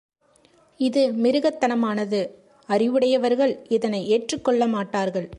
[0.79, 2.19] இது மிருகத்தனமானது
[2.69, 5.27] அறிவுடையவர்கள் இதனை ஏற்றுக்கொள்ள மாட்டார்கள்.